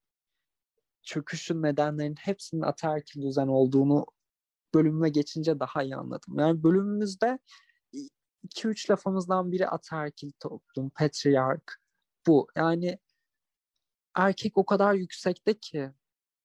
çöküşün 1.04 1.64
nedenlerinin 1.64 2.16
hepsinin 2.20 2.62
ataerkil 2.62 3.22
düzen 3.22 3.48
olduğunu 3.48 4.06
bölümüme 4.74 5.10
geçince 5.10 5.60
daha 5.60 5.84
iyi 5.84 5.96
anladım. 5.96 6.40
Yani 6.40 6.64
bölümümüzde 6.64 7.40
iki 8.44 8.68
üç 8.68 8.90
lafımızdan 8.90 9.52
biri 9.52 9.68
ataerkil 9.68 10.32
toplum, 10.40 10.90
patriark 10.90 11.82
bu. 12.28 12.48
Yani 12.56 13.00
erkek 14.16 14.58
o 14.58 14.66
kadar 14.66 14.94
yüksekte 14.94 15.60
ki 15.60 15.92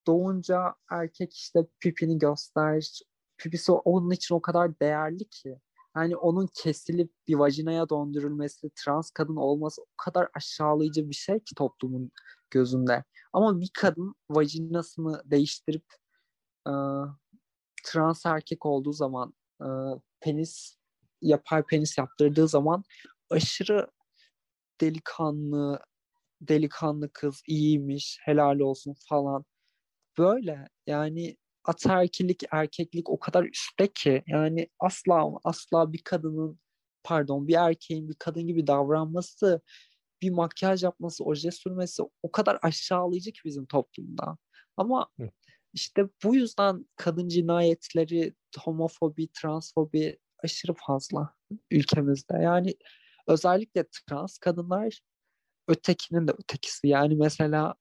doğunca 0.07 0.75
erkek 0.91 1.33
işte 1.33 1.67
pipini 1.79 2.17
göster. 2.17 3.01
Pipisi 3.37 3.71
onun 3.71 4.11
için 4.11 4.35
o 4.35 4.41
kadar 4.41 4.79
değerli 4.79 5.29
ki. 5.29 5.59
Yani 5.95 6.17
onun 6.17 6.47
kesilip 6.53 7.13
bir 7.27 7.35
vajinaya 7.35 7.89
döndürülmesi, 7.89 8.69
trans 8.75 9.11
kadın 9.11 9.35
olması 9.35 9.81
o 9.81 9.85
kadar 9.97 10.29
aşağılayıcı 10.33 11.09
bir 11.09 11.15
şey 11.15 11.39
ki 11.39 11.55
toplumun 11.55 12.11
gözünde. 12.51 13.03
Ama 13.33 13.59
bir 13.59 13.69
kadın 13.73 14.15
vajinasını 14.29 15.21
değiştirip 15.25 15.85
e, 16.67 16.73
trans 17.83 18.25
erkek 18.25 18.65
olduğu 18.65 18.93
zaman 18.93 19.33
e, 19.61 19.67
penis 20.19 20.77
yapay 21.21 21.63
penis 21.63 21.97
yaptırdığı 21.97 22.47
zaman 22.47 22.83
aşırı 23.29 23.87
delikanlı 24.81 25.79
delikanlı 26.41 27.09
kız 27.13 27.41
iyiymiş 27.47 28.19
helal 28.21 28.59
olsun 28.59 28.95
falan 29.09 29.45
böyle 30.17 30.67
yani 30.87 31.37
ataerkilik 31.65 32.43
erkeklik 32.51 33.09
o 33.09 33.19
kadar 33.19 33.43
üstte 33.43 33.93
ki 33.93 34.23
yani 34.27 34.69
asla 34.79 35.31
asla 35.43 35.93
bir 35.93 36.01
kadının 36.03 36.59
pardon 37.03 37.47
bir 37.47 37.55
erkeğin 37.55 38.09
bir 38.09 38.15
kadın 38.19 38.47
gibi 38.47 38.67
davranması 38.67 39.61
bir 40.21 40.29
makyaj 40.29 40.83
yapması, 40.83 41.23
oje 41.23 41.51
sürmesi 41.51 42.03
o 42.23 42.31
kadar 42.31 42.59
aşağılayıcı 42.61 43.31
ki 43.31 43.39
bizim 43.45 43.65
toplumda. 43.65 44.37
Ama 44.77 45.07
işte 45.73 46.03
bu 46.23 46.35
yüzden 46.35 46.85
kadın 46.95 47.27
cinayetleri, 47.27 48.33
homofobi, 48.59 49.27
transfobi 49.27 50.17
aşırı 50.45 50.73
fazla 50.73 51.33
ülkemizde. 51.71 52.33
Yani 52.33 52.75
özellikle 53.27 53.85
trans 54.07 54.37
kadınlar 54.37 55.01
ötekinin 55.67 56.27
de 56.27 56.31
ötekisi. 56.31 56.87
Yani 56.87 57.15
mesela 57.15 57.75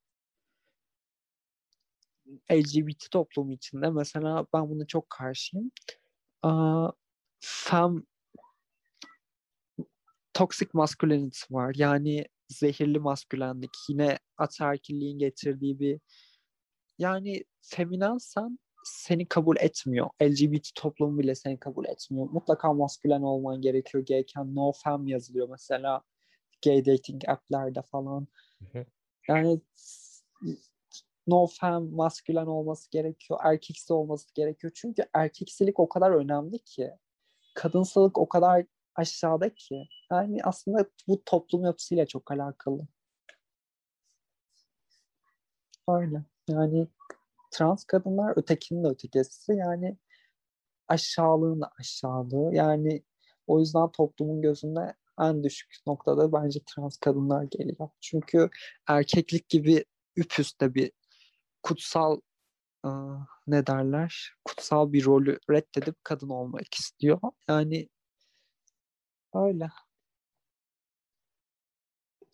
LGBT 2.52 3.11
toplumu 3.11 3.52
içinde 3.52 3.90
mesela 3.90 4.47
ben 4.54 4.71
buna 4.71 4.87
çok 4.87 5.11
karşıyım. 5.11 5.71
Fem 7.40 8.02
toxic 10.33 10.71
masculinity 10.73 11.38
var. 11.50 11.75
Yani 11.76 12.26
zehirli 12.49 12.99
maskülenlik. 12.99 13.71
Yine 13.88 14.18
ataerkilliğin 14.37 15.18
getirdiği 15.18 15.80
bir 15.80 16.00
yani 16.99 17.44
feminansan 17.62 18.59
seni 18.85 19.29
kabul 19.29 19.57
etmiyor. 19.61 20.11
LGBT 20.23 20.75
toplumu 20.75 21.19
bile 21.19 21.35
seni 21.35 21.59
kabul 21.59 21.85
etmiyor. 21.85 22.29
Mutlaka 22.31 22.73
maskülen 22.73 23.23
olman 23.23 23.61
gerekiyor. 23.61 24.07
Gayken 24.07 24.55
no 24.55 24.73
fem 24.73 25.07
yazılıyor 25.07 25.49
mesela 25.49 26.03
gay 26.64 26.87
dating 26.87 27.29
app'lerde 27.29 27.83
falan. 27.83 28.26
Yani 29.29 29.61
no 31.26 31.47
fem 31.47 31.95
maskülen 31.95 32.47
olması 32.47 32.91
gerekiyor. 32.91 33.41
Erkeksi 33.45 33.93
olması 33.93 34.35
gerekiyor. 34.35 34.73
Çünkü 34.76 35.05
erkeksilik 35.14 35.81
o 35.81 35.88
kadar 35.88 36.11
önemli 36.11 36.59
ki. 36.59 36.91
Kadınsalık 37.55 38.19
o 38.19 38.29
kadar 38.29 38.64
aşağıdaki. 38.95 39.88
Yani 40.12 40.38
aslında 40.45 40.87
bu 41.09 41.25
toplum 41.25 41.64
yapısıyla 41.64 42.07
çok 42.07 42.33
alakalı. 42.33 42.87
Öyle. 45.88 46.23
Yani 46.49 46.87
trans 47.55 47.85
kadınlar 47.85 48.39
ötekinin 48.39 48.85
de 48.85 48.89
ötekisi. 48.89 49.53
Yani 49.53 49.97
aşağılığın 50.89 51.61
da 51.61 51.71
aşağılığı. 51.81 52.55
Yani 52.55 53.03
o 53.47 53.61
yüzden 53.61 53.93
toplumun 53.93 54.43
gözünde 54.43 54.95
en 55.21 55.45
düşük 55.45 55.77
noktada 55.87 56.33
bence 56.33 56.61
trans 56.67 56.97
kadınlar 56.97 57.43
geliyor. 57.43 57.89
Çünkü 58.01 58.51
erkeklik 58.89 59.49
gibi 59.49 59.85
üpüste 60.17 60.75
bir 60.75 60.93
kutsal 61.63 62.21
ne 63.47 63.67
derler 63.67 64.33
kutsal 64.45 64.93
bir 64.93 65.05
rolü 65.05 65.39
reddedip 65.51 66.05
kadın 66.05 66.29
olmak 66.29 66.75
istiyor. 66.75 67.21
Yani 67.49 67.89
öyle. 69.35 69.69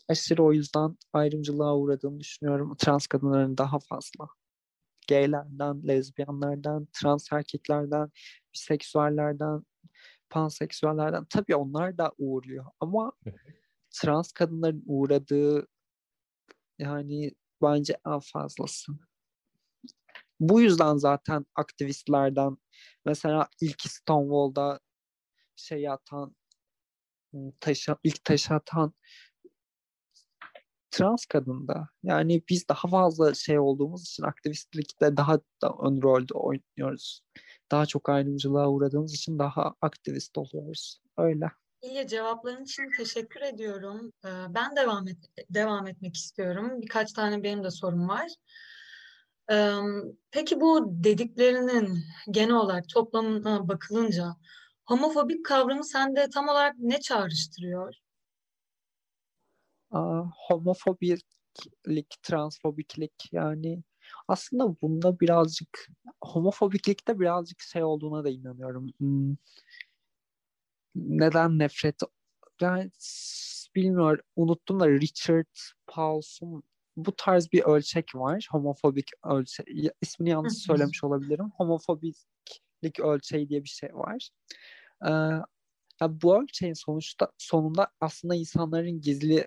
Aşırı 0.09 0.45
o 0.45 0.53
yüzden 0.53 0.97
ayrımcılığa 1.13 1.77
uğradığını 1.77 2.21
düşünüyorum. 2.21 2.77
Trans 2.79 3.07
kadınların 3.07 3.59
daha 3.59 3.79
fazla. 3.79 4.29
Gaylerden, 5.11 5.89
lezbiyenlerden, 5.89 6.89
trans 6.93 7.33
erkeklerden, 7.33 8.11
biseksüellerden, 8.55 9.63
panseksüellerden. 10.31 11.25
Tabii 11.25 11.57
onlar 11.57 11.99
da 11.99 12.13
uğruyor 12.19 12.67
ama 12.81 13.13
trans 13.91 14.33
kadınların 14.33 14.83
uğradığı 14.87 15.67
yani 16.79 17.33
bence 17.63 17.97
en 18.07 18.21
fazlası. 18.21 18.93
Bu 20.41 20.61
yüzden 20.61 20.97
zaten 20.97 21.47
aktivistlerden 21.55 22.57
mesela 23.05 23.49
ilk 23.61 23.81
Stonewall'da 23.81 24.81
şey 25.57 25.89
atan 25.89 26.37
taşı, 27.61 27.97
ilk 28.05 28.25
taşı 28.25 28.55
atan 28.55 28.95
trans 30.91 31.27
kadında. 31.27 31.89
Yani 32.03 32.43
biz 32.49 32.69
daha 32.69 32.89
fazla 32.89 33.35
şey 33.35 33.59
olduğumuz 33.59 34.03
için 34.03 34.23
aktivistlikte 34.23 35.17
daha 35.17 35.39
da 35.39 35.75
ön 35.83 36.03
rolde 36.03 36.35
oynuyoruz. 36.35 37.23
Daha 37.71 37.87
çok 37.87 38.09
ayrımcılığa 38.09 38.69
uğradığımız 38.69 39.15
için 39.15 39.39
daha 39.39 39.75
aktivist 39.81 40.39
oluyoruz. 40.39 41.01
Öyle. 41.19 41.51
İyi 41.83 42.07
cevapların 42.07 42.65
için 42.65 42.91
teşekkür 42.97 43.41
ediyorum. 43.41 44.13
Ben 44.49 44.77
devam 44.77 45.09
et 45.09 45.19
devam 45.51 45.87
etmek 45.87 46.17
istiyorum. 46.17 46.83
Birkaç 46.83 47.13
tane 47.13 47.43
benim 47.43 47.65
de 47.65 47.71
sorum 47.71 48.09
var. 48.09 48.29
Peki 50.31 50.61
bu 50.61 50.87
dediklerinin 50.91 51.99
genel 52.31 52.55
olarak 52.55 52.89
toplamına 52.89 53.69
bakılınca 53.69 54.37
homofobik 54.85 55.45
kavramı 55.45 55.85
sende 55.85 56.29
tam 56.35 56.49
olarak 56.49 56.75
ne 56.79 57.01
çağrıştırıyor? 57.01 57.95
Homofobiklik, 60.49 62.23
transfobiklik 62.23 63.13
yani 63.33 63.83
aslında 64.29 64.81
bunda 64.83 65.21
birazcık 65.21 65.89
homofobiklikte 66.25 67.21
birazcık 67.21 67.61
şey 67.61 67.85
olduğuna 67.85 68.25
da 68.25 68.31
inanıyorum. 68.31 68.87
Hmm. 68.99 69.37
Neden 70.95 71.59
nefret? 71.59 72.01
Yani 72.61 72.91
bilmiyorum. 73.75 74.25
Unuttum 74.37 74.81
da 74.81 74.89
Richard 74.89 75.57
Paulson 75.87 76.63
bu 76.97 77.17
tarz 77.17 77.53
bir 77.53 77.63
ölçek 77.63 78.15
var. 78.15 78.49
Homofobik 78.51 79.11
ölçek. 79.25 79.67
İsmini 80.01 80.31
yanlış 80.31 80.55
söylemiş 80.55 81.05
olabilirim. 81.05 81.51
Homofobiklik 81.57 83.01
ölçeği 83.01 83.49
diye 83.49 83.65
bir 83.65 83.69
şey 83.69 83.95
var. 83.95 84.31
Ee, 85.07 85.11
ya 86.01 86.23
bu 86.23 86.43
ölçeğin 86.43 86.75
sonuçta 86.75 87.33
sonunda 87.39 87.89
aslında 88.01 88.35
insanların 88.35 89.01
gizli 89.01 89.47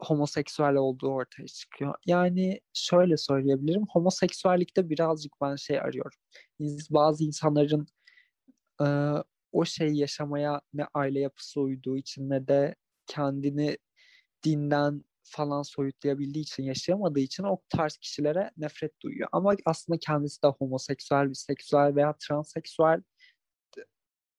homoseksüel 0.00 0.74
olduğu 0.74 1.08
ortaya 1.08 1.46
çıkıyor. 1.46 1.94
Yani 2.06 2.60
şöyle 2.72 3.16
söyleyebilirim. 3.16 3.82
Homoseksüellikte 3.92 4.90
birazcık 4.90 5.32
ben 5.42 5.56
şey 5.56 5.80
arıyorum. 5.80 6.18
Bazı 6.90 7.24
insanların 7.24 7.86
e, 8.82 8.86
o 9.52 9.64
şeyi 9.64 9.98
yaşamaya 9.98 10.60
ne 10.74 10.86
aile 10.94 11.20
yapısı 11.20 11.60
uyduğu 11.60 11.96
için 11.96 12.30
ne 12.30 12.48
de 12.48 12.74
kendini 13.06 13.78
dinden 14.44 15.04
falan 15.24 15.62
soyutlayabildiği 15.62 16.42
için, 16.44 16.62
yaşayamadığı 16.62 17.20
için 17.20 17.42
o 17.42 17.58
tarz 17.68 17.96
kişilere 17.96 18.50
nefret 18.56 19.00
duyuyor. 19.02 19.28
Ama 19.32 19.54
aslında 19.66 19.98
kendisi 19.98 20.42
de 20.42 20.46
homoseksüel, 20.46 21.30
biseksüel 21.30 21.96
veya 21.96 22.14
transseksüel 22.28 23.02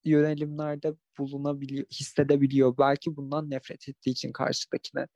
yönelimlerde 0.06 0.94
bulunabiliyor, 1.18 1.86
hissedebiliyor. 1.86 2.78
Belki 2.78 3.16
bundan 3.16 3.50
nefret 3.50 3.90
ettiği 3.90 4.10
için 4.10 4.32
karşıdakine. 4.32 5.08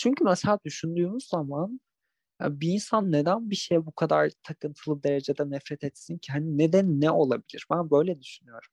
Çünkü 0.00 0.24
mesela 0.24 0.58
düşündüğümüz 0.64 1.28
zaman 1.28 1.80
bir 2.40 2.68
insan 2.72 3.12
neden 3.12 3.50
bir 3.50 3.56
şeye 3.56 3.86
bu 3.86 3.92
kadar 3.92 4.30
takıntılı 4.42 5.02
derecede 5.02 5.50
nefret 5.50 5.84
etsin 5.84 6.18
ki? 6.18 6.32
Hani 6.32 6.58
neden 6.58 7.00
ne 7.00 7.10
olabilir? 7.10 7.66
Ben 7.72 7.90
böyle 7.90 8.20
düşünüyorum. 8.20 8.70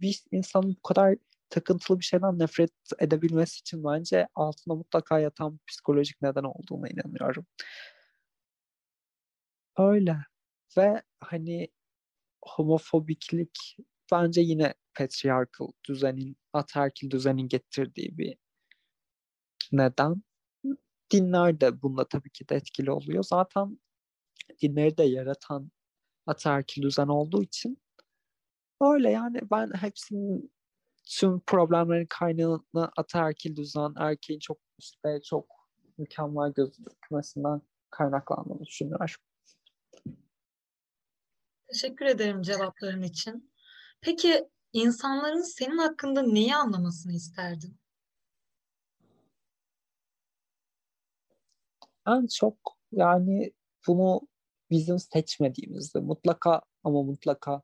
Bir 0.00 0.22
insanın 0.32 0.76
bu 0.76 0.82
kadar 0.82 1.16
takıntılı 1.50 2.00
bir 2.00 2.04
şeyden 2.04 2.38
nefret 2.38 2.72
edebilmesi 2.98 3.60
için 3.60 3.84
bence 3.84 4.28
altında 4.34 4.74
mutlaka 4.74 5.18
yatan 5.18 5.60
psikolojik 5.68 6.22
neden 6.22 6.44
olduğuna 6.44 6.88
inanıyorum. 6.88 7.46
Öyle. 9.78 10.16
Ve 10.76 11.02
hani 11.20 11.68
homofobiklik 12.44 13.76
bence 14.12 14.40
yine 14.40 14.74
patriarchal 14.94 15.68
düzenin, 15.88 16.36
ataerkil 16.52 17.10
düzenin 17.10 17.48
getirdiği 17.48 18.18
bir 18.18 18.36
neden. 19.72 20.22
Dinler 21.10 21.60
de 21.60 21.82
bunda 21.82 22.08
tabii 22.08 22.30
ki 22.30 22.48
de 22.48 22.56
etkili 22.56 22.90
oluyor. 22.90 23.24
Zaten 23.24 23.78
dinleri 24.62 24.96
de 24.96 25.04
yaratan 25.04 25.70
ataerkil 26.26 26.82
düzen 26.82 27.08
olduğu 27.08 27.42
için 27.42 27.78
öyle 28.80 29.10
yani 29.10 29.40
ben 29.50 29.72
hepsinin 29.74 30.52
tüm 31.06 31.40
problemlerin 31.40 32.06
kaynağını 32.06 32.90
ataerkil 32.96 33.56
düzen, 33.56 33.94
erkeğin 33.96 34.40
çok 34.40 34.58
üstte, 34.78 35.20
çok 35.24 35.46
mükemmel 35.98 36.52
gözükmesinden 36.52 37.62
kaynaklandığını 37.90 38.64
düşünüyorum. 38.64 39.06
Teşekkür 41.72 42.06
ederim 42.06 42.42
cevapların 42.42 43.02
için. 43.02 43.52
Peki 44.00 44.48
insanların 44.72 45.42
senin 45.42 45.78
hakkında 45.78 46.22
neyi 46.22 46.56
anlamasını 46.56 47.12
isterdin? 47.12 47.79
En 52.08 52.26
çok 52.26 52.56
yani 52.92 53.52
bunu 53.86 54.20
bizim 54.70 54.98
seçmediğimizde 54.98 56.00
mutlaka 56.00 56.60
ama 56.84 57.02
mutlaka 57.02 57.62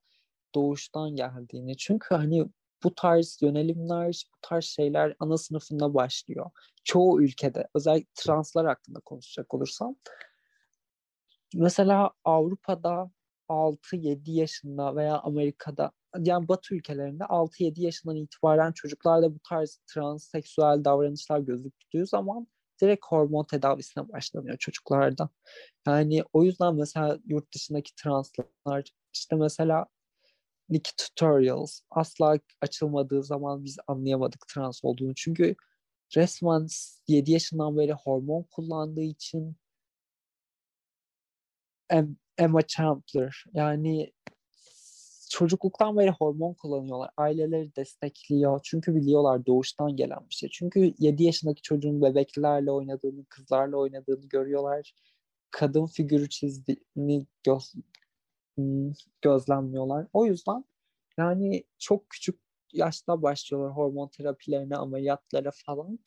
doğuştan 0.55 1.17
geldiğini. 1.17 1.77
Çünkü 1.77 2.15
hani 2.15 2.47
bu 2.85 2.95
tarz 2.95 3.39
yönelimler, 3.43 4.25
bu 4.35 4.39
tarz 4.43 4.65
şeyler 4.65 5.17
ana 5.21 5.39
sınıfında 5.39 5.95
başlıyor. 5.95 6.51
Çoğu 6.85 7.23
ülkede, 7.23 7.69
özellikle 7.75 8.11
translar 8.15 8.67
hakkında 8.67 9.01
konuşacak 9.01 9.55
olursam. 9.55 9.97
Mesela 11.55 12.11
Avrupa'da 12.25 13.11
6-7 13.49 14.31
yaşında 14.31 14.97
veya 14.97 15.19
Amerika'da 15.19 15.93
yani 16.19 16.49
Batı 16.49 16.75
ülkelerinde 16.75 17.25
6-7 17.25 17.81
yaşından 17.81 18.17
itibaren 18.17 18.73
çocuklarda 18.73 19.35
bu 19.35 19.39
tarz 19.49 19.81
transseksüel 19.87 20.85
davranışlar 20.85 21.39
gözüktüğü 21.39 22.07
zaman 22.07 22.47
direkt 22.81 23.07
hormon 23.07 23.45
tedavisine 23.45 24.09
başlanıyor 24.09 24.57
çocuklarda. 24.59 25.29
Yani 25.87 26.25
o 26.33 26.43
yüzden 26.43 26.75
mesela 26.75 27.19
yurt 27.27 27.55
dışındaki 27.55 27.95
translar 27.95 28.85
işte 29.15 29.37
mesela 29.37 29.87
Nick 30.69 30.91
Tutorials 30.99 31.81
asla 31.91 32.39
açılmadığı 32.61 33.23
zaman 33.23 33.65
biz 33.65 33.79
anlayamadık 33.87 34.49
trans 34.55 34.85
olduğunu. 34.85 35.15
Çünkü 35.15 35.55
resmen 36.17 36.67
7 37.09 37.33
yaşından 37.33 37.79
beri 37.79 37.93
hormon 37.93 38.43
kullandığı 38.43 39.03
için 39.03 39.57
Emma 42.39 42.63
Chandler 42.67 43.45
yani 43.53 44.13
çocukluktan 45.31 45.99
beri 45.99 46.11
hormon 46.11 46.55
kullanıyorlar. 46.55 47.11
Aileleri 47.17 47.77
destekliyor. 47.77 48.61
Çünkü 48.65 48.95
biliyorlar 48.95 49.47
doğuştan 49.47 49.97
gelen 49.97 50.21
bir 50.31 50.35
şey. 50.35 50.49
Çünkü 50.53 50.95
7 50.99 51.25
yaşındaki 51.25 51.63
çocuğun 51.63 52.03
bebeklerle 52.03 52.71
oynadığını, 52.71 53.25
kızlarla 53.25 53.77
oynadığını 53.77 54.29
görüyorlar. 54.29 54.93
Kadın 55.51 55.87
figürü 55.87 56.29
çizdiğini 56.29 57.27
göz, 57.45 57.75
Hmm, 58.57 58.93
gözlemliyorlar. 59.23 60.07
O 60.13 60.27
yüzden 60.27 60.65
yani 61.19 61.65
çok 61.79 62.11
küçük 62.11 62.41
yaşta 62.73 63.23
başlıyorlar 63.23 63.77
hormon 63.77 64.09
terapilerine, 64.09 64.77
ameliyatlara 64.77 65.51
falan. 65.67 65.99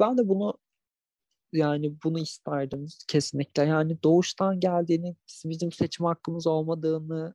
Ben 0.00 0.18
de 0.18 0.28
bunu 0.28 0.58
yani 1.52 1.96
bunu 2.04 2.18
isterdim 2.18 2.86
kesinlikle. 3.08 3.64
Yani 3.64 4.02
doğuştan 4.02 4.60
geldiğini, 4.60 5.16
bizim 5.44 5.72
seçim 5.72 6.06
hakkımız 6.06 6.46
olmadığını 6.46 7.34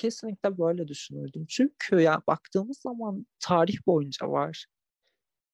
kesinlikle 0.00 0.58
böyle 0.58 0.88
düşünürdüm. 0.88 1.46
Çünkü 1.48 2.00
ya 2.00 2.22
baktığımız 2.26 2.78
zaman 2.78 3.26
tarih 3.40 3.86
boyunca 3.86 4.28
var. 4.30 4.66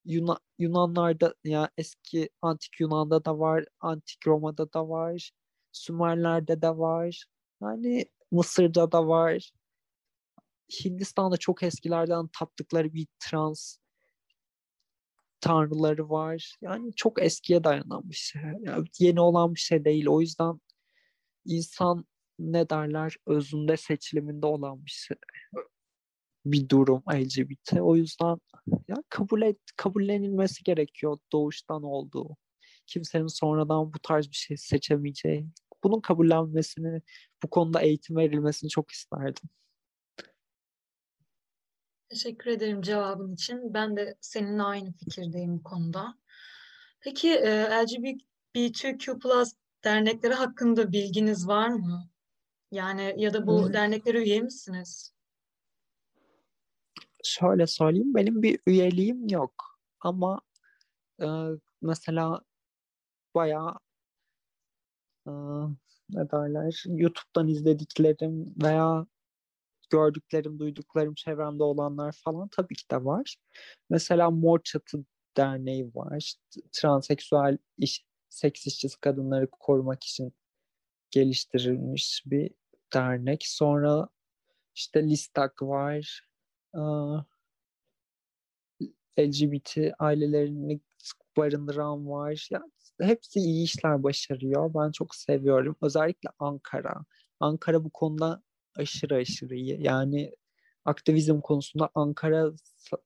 Yunan, 0.05 0.37
Yunanlarda 0.59 1.35
ya 1.43 1.69
eski 1.77 2.29
antik 2.41 2.79
Yunan'da 2.79 3.25
da 3.25 3.39
var, 3.39 3.65
antik 3.79 4.27
Roma'da 4.27 4.73
da 4.73 4.89
var, 4.89 5.31
Sümerler'de 5.71 6.61
de 6.61 6.77
var. 6.77 7.25
Yani 7.61 8.05
Mısır'da 8.31 8.91
da 8.91 9.07
var. 9.07 9.51
Hindistan'da 10.85 11.37
çok 11.37 11.63
eskilerden 11.63 12.27
taptıkları 12.27 12.93
bir 12.93 13.07
trans 13.19 13.77
tanrıları 15.41 16.09
var. 16.09 16.55
Yani 16.61 16.93
çok 16.95 17.21
eskiye 17.21 17.63
dayanan 17.63 18.09
bir 18.09 18.15
şey. 18.15 18.41
Yani 18.61 18.85
yeni 18.99 19.21
olan 19.21 19.55
bir 19.55 19.59
şey 19.59 19.85
değil. 19.85 20.07
O 20.07 20.21
yüzden 20.21 20.61
insan 21.45 22.05
ne 22.39 22.69
derler 22.69 23.15
özünde 23.27 23.77
seçiliminde 23.77 24.45
olan 24.45 24.85
bir 24.85 25.09
bir 26.45 26.69
durum 26.69 27.03
LGBT. 27.13 27.81
O 27.81 27.95
yüzden 27.95 28.37
ya 28.87 28.95
kabul 29.09 29.41
et, 29.41 29.57
kabullenilmesi 29.77 30.63
gerekiyor 30.63 31.17
doğuştan 31.31 31.83
olduğu. 31.83 32.37
Kimsenin 32.85 33.27
sonradan 33.27 33.93
bu 33.93 33.99
tarz 33.99 34.29
bir 34.29 34.35
şey 34.35 34.57
seçemeyeceği. 34.57 35.47
Bunun 35.83 36.01
kabullenmesini, 36.01 37.01
bu 37.43 37.49
konuda 37.49 37.81
eğitim 37.81 38.15
verilmesini 38.15 38.69
çok 38.69 38.91
isterdim. 38.91 39.49
Teşekkür 42.09 42.51
ederim 42.51 42.81
cevabın 42.81 43.33
için. 43.33 43.73
Ben 43.73 43.97
de 43.97 44.17
seninle 44.21 44.63
aynı 44.63 44.91
fikirdeyim 44.93 45.57
bu 45.57 45.63
konuda. 45.63 46.17
Peki 47.01 47.29
e, 47.29 47.69
LGBTQ+ 47.69 49.19
dernekleri 49.83 50.33
hakkında 50.33 50.91
bilginiz 50.91 51.47
var 51.47 51.69
mı? 51.69 52.09
Yani 52.71 53.13
ya 53.17 53.33
da 53.33 53.47
bu 53.47 53.65
Hmm. 53.65 53.73
derneklere 53.73 54.23
üye 54.23 54.41
misiniz? 54.41 55.13
Şöyle 57.23 57.67
söyleyeyim, 57.67 58.15
benim 58.15 58.43
bir 58.43 58.59
üyeliğim 58.67 59.27
yok. 59.27 59.79
Ama 59.99 60.41
e, 61.21 61.27
mesela 61.81 62.41
bayağı 63.35 63.75
e, 65.27 65.31
ne 66.09 66.31
derler, 66.31 66.83
YouTube'dan 66.87 67.47
izlediklerim 67.47 68.53
veya 68.63 69.07
gördüklerim, 69.89 70.59
duyduklarım 70.59 71.13
çevremde 71.13 71.63
olanlar 71.63 72.11
falan 72.23 72.47
tabii 72.47 72.75
ki 72.75 72.89
de 72.91 73.05
var. 73.05 73.35
Mesela 73.89 74.31
Mor 74.31 74.59
Çatı 74.63 75.05
Derneği 75.37 75.95
var. 75.95 76.33
Transseksüel 76.71 77.57
iş, 77.77 78.05
seks 78.29 78.67
işçisi 78.67 78.99
kadınları 78.99 79.47
korumak 79.51 80.03
için 80.03 80.33
geliştirilmiş 81.11 82.23
bir 82.25 82.51
dernek. 82.93 83.47
Sonra 83.47 84.09
işte 84.75 85.03
Listak 85.03 85.61
var. 85.61 86.21
Aa, 86.73 87.21
LGBT 89.19 89.77
ailelerini 89.99 90.79
barındıran 91.37 92.09
var. 92.09 92.47
Ya, 92.51 92.63
hepsi 93.01 93.39
iyi 93.39 93.63
işler 93.63 94.03
başarıyor. 94.03 94.73
Ben 94.73 94.91
çok 94.91 95.15
seviyorum. 95.15 95.75
Özellikle 95.81 96.29
Ankara. 96.39 97.05
Ankara 97.39 97.83
bu 97.83 97.89
konuda 97.89 98.43
aşırı 98.75 99.15
aşırı 99.15 99.55
iyi. 99.55 99.83
Yani 99.83 100.35
aktivizm 100.85 101.41
konusunda 101.41 101.89
Ankara 101.95 102.51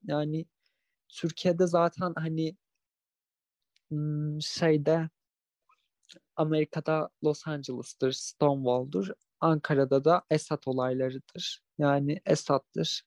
yani 0.04 0.46
Türkiye'de 1.08 1.66
zaten 1.66 2.12
hani 2.16 2.56
hmm, 3.90 4.42
şeyde 4.42 5.08
Amerika'da 6.36 7.08
Los 7.24 7.48
Angeles'tır, 7.48 8.12
Stonewall'dur. 8.12 9.08
Ankara'da 9.40 10.04
da 10.04 10.22
Esat 10.30 10.68
olaylarıdır. 10.68 11.62
Yani 11.78 12.20
Esat'tır. 12.26 13.02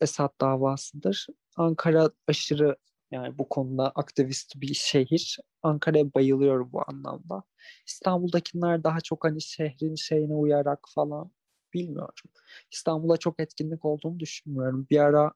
Esat 0.00 0.40
davasıdır. 0.40 1.26
Ankara 1.56 2.10
aşırı 2.28 2.76
yani 3.10 3.38
bu 3.38 3.48
konuda 3.48 3.90
aktivist 3.90 4.52
bir 4.56 4.74
şehir. 4.74 5.38
Ankara'ya 5.62 6.14
bayılıyorum 6.14 6.72
bu 6.72 6.82
anlamda. 6.86 7.42
İstanbul'dakiler 7.86 8.84
daha 8.84 9.00
çok 9.00 9.24
hani 9.24 9.40
şehrin 9.42 9.94
şeyine 9.94 10.34
uyarak 10.34 10.80
falan 10.94 11.30
bilmiyorum. 11.74 12.30
İstanbul'da 12.72 13.16
çok 13.16 13.40
etkinlik 13.40 13.84
olduğunu 13.84 14.20
düşünmüyorum. 14.20 14.86
Bir 14.90 14.98
ara 14.98 15.32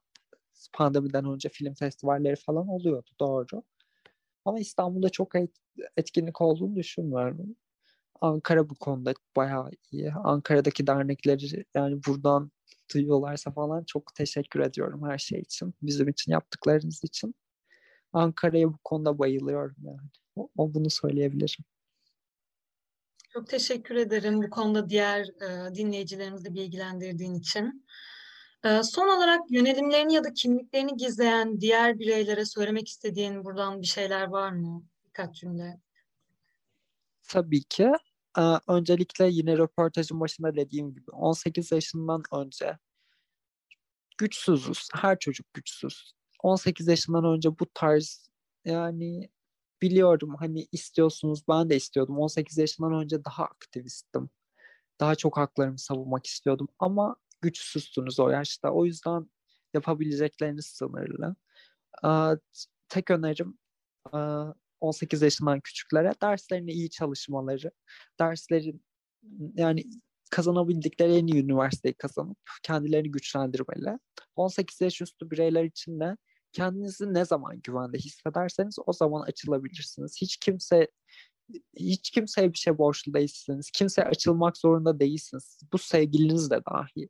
pandemiden 0.73 1.25
önce 1.25 1.49
film 1.49 1.73
festivalleri 1.73 2.35
falan 2.35 2.67
oluyordu 2.67 3.09
doğru. 3.19 3.63
Ama 4.45 4.59
İstanbul'da 4.59 5.09
çok 5.09 5.35
et- 5.35 5.57
etkinlik 5.97 6.41
olduğunu 6.41 6.75
düşünmüyorum. 6.75 7.55
Ankara 8.21 8.69
bu 8.69 8.75
konuda 8.75 9.13
bayağı 9.35 9.71
iyi. 9.91 10.11
Ankara'daki 10.13 10.87
dernekleri 10.87 11.65
yani 11.75 11.99
buradan 12.07 12.51
duyuyorlarsa 12.93 13.51
falan 13.51 13.83
çok 13.83 14.15
teşekkür 14.15 14.59
ediyorum 14.59 15.03
her 15.09 15.17
şey 15.17 15.39
için. 15.39 15.73
Bizim 15.81 16.07
için 16.09 16.31
yaptıklarınız 16.31 17.03
için. 17.03 17.35
Ankara'ya 18.13 18.67
bu 18.73 18.77
konuda 18.83 19.19
bayılıyorum 19.19 19.75
yani. 19.83 20.09
O, 20.35 20.49
o 20.57 20.73
bunu 20.73 20.89
söyleyebilirim. 20.89 21.65
Çok 23.33 23.47
teşekkür 23.47 23.95
ederim 23.95 24.43
bu 24.43 24.49
konuda 24.49 24.89
diğer 24.89 25.21
e, 25.21 25.75
dinleyicilerimizi 25.75 26.53
bilgilendirdiğin 26.53 27.33
için. 27.33 27.85
Son 28.63 29.17
olarak 29.17 29.51
yönelimlerini 29.51 30.13
ya 30.13 30.23
da 30.23 30.33
kimliklerini 30.33 30.97
gizleyen 30.97 31.61
diğer 31.61 31.99
bireylere 31.99 32.45
söylemek 32.45 32.87
istediğin 32.87 33.43
buradan 33.43 33.81
bir 33.81 33.87
şeyler 33.87 34.27
var 34.27 34.51
mı? 34.51 34.83
Birkaç 35.05 35.35
cümle. 35.35 35.79
Tabii 37.27 37.63
ki. 37.63 37.91
Öncelikle 38.67 39.27
yine 39.29 39.57
röportajın 39.57 40.19
başında 40.19 40.55
dediğim 40.55 40.93
gibi 40.93 41.11
18 41.11 41.71
yaşından 41.71 42.23
önce 42.31 42.77
güçsüzüz. 44.17 44.87
Her 44.95 45.19
çocuk 45.19 45.53
güçsüz. 45.53 46.13
18 46.43 46.87
yaşından 46.87 47.25
önce 47.25 47.59
bu 47.59 47.65
tarz 47.73 48.29
yani 48.65 49.29
biliyorum 49.81 50.35
hani 50.39 50.67
istiyorsunuz 50.71 51.43
ben 51.47 51.69
de 51.69 51.75
istiyordum. 51.75 52.19
18 52.19 52.57
yaşından 52.57 52.93
önce 52.93 53.25
daha 53.25 53.43
aktivistim. 53.43 54.29
Daha 54.99 55.15
çok 55.15 55.37
haklarımı 55.37 55.79
savunmak 55.79 56.25
istiyordum 56.25 56.67
ama 56.79 57.15
güçsüzsünüz 57.41 58.19
o 58.19 58.29
yaşta. 58.29 58.71
O 58.71 58.85
yüzden 58.85 59.29
yapabilecekleriniz 59.73 60.65
sınırlı. 60.65 61.35
Ee, 62.05 62.09
tek 62.89 63.11
önerim 63.11 63.57
e, 64.13 64.17
18 64.79 65.21
yaşından 65.21 65.59
küçüklere 65.59 66.13
derslerini 66.21 66.71
iyi 66.71 66.89
çalışmaları, 66.89 67.71
derslerin 68.19 68.85
yani 69.55 69.83
kazanabildikleri 70.31 71.15
en 71.15 71.27
iyi 71.27 71.43
üniversiteyi 71.43 71.93
kazanıp 71.93 72.37
kendilerini 72.63 73.11
güçlendirmeli. 73.11 73.99
18 74.35 74.81
yaş 74.81 75.01
üstü 75.01 75.31
bireyler 75.31 75.63
için 75.63 75.99
de 75.99 76.17
kendinizi 76.51 77.13
ne 77.13 77.25
zaman 77.25 77.61
güvende 77.63 77.97
hissederseniz 77.97 78.75
o 78.85 78.93
zaman 78.93 79.21
açılabilirsiniz. 79.21 80.17
Hiç 80.21 80.37
kimse 80.37 80.87
hiç 81.77 82.11
kimseye 82.11 82.53
bir 82.53 82.57
şey 82.57 82.77
borçlu 82.77 83.13
değilsiniz. 83.13 83.71
Kimseye 83.71 84.03
açılmak 84.03 84.57
zorunda 84.57 84.99
değilsiniz. 84.99 85.59
Bu 85.73 85.77
sevgiliniz 85.77 86.51
de 86.51 86.61
dahi. 86.65 87.09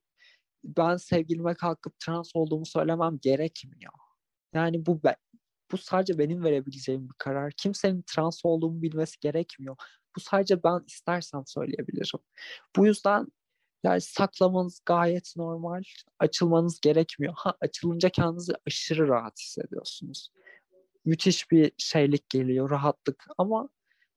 Ben 0.64 0.98
sevgilime 0.98 1.54
kalkıp 1.56 2.00
trans 2.00 2.32
olduğumu 2.36 2.66
söylemem 2.66 3.20
gerekmiyor. 3.22 3.94
Yani 4.54 4.86
bu 4.86 5.04
be, 5.04 5.16
bu 5.72 5.78
sadece 5.78 6.18
benim 6.18 6.44
verebileceğim 6.44 7.10
bir 7.10 7.16
karar. 7.18 7.52
Kimsenin 7.58 8.04
trans 8.08 8.46
olduğumu 8.46 8.82
bilmesi 8.82 9.20
gerekmiyor. 9.20 9.76
Bu 10.16 10.20
sadece 10.20 10.64
ben 10.64 10.84
istersem 10.88 11.44
söyleyebilirim. 11.46 12.20
Bu 12.76 12.86
yüzden 12.86 13.28
yani 13.84 14.02
saklamanız 14.02 14.82
gayet 14.86 15.34
normal. 15.38 15.84
Açılmanız 16.20 16.80
gerekmiyor. 16.82 17.34
Ha 17.38 17.54
açılınca 17.62 18.10
kendinizi 18.10 18.54
aşırı 18.68 19.08
rahat 19.08 19.40
hissediyorsunuz. 19.40 20.32
Müthiş 21.06 21.52
bir 21.52 21.72
şeylik 21.78 22.30
geliyor, 22.30 22.70
rahatlık 22.70 23.26
ama 23.38 23.70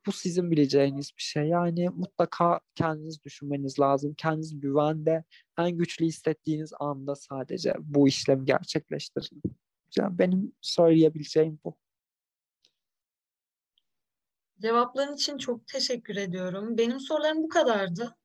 bu 0.06 0.12
sizin 0.12 0.50
bileceğiniz 0.50 1.10
bir 1.16 1.22
şey. 1.22 1.44
Yani 1.44 1.88
mutlaka 1.88 2.60
kendiniz 2.74 3.22
düşünmeniz 3.22 3.80
lazım. 3.80 4.14
Kendiniz 4.14 4.60
güvende, 4.60 5.24
en 5.58 5.70
güçlü 5.70 6.06
hissettiğiniz 6.06 6.72
anda 6.80 7.14
sadece 7.14 7.74
bu 7.80 8.08
işlemi 8.08 8.44
gerçekleştirin. 8.44 9.42
Yani 9.98 10.18
benim 10.18 10.52
söyleyebileceğim 10.60 11.58
bu. 11.64 11.76
Cevapların 14.62 15.14
için 15.14 15.38
çok 15.38 15.66
teşekkür 15.66 16.16
ediyorum. 16.16 16.78
Benim 16.78 17.00
sorularım 17.00 17.42
bu 17.42 17.48
kadardı. 17.48 18.16